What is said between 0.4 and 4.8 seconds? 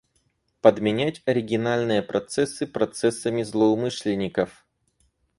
Подменять оригинальные процессы процессами злоумышленников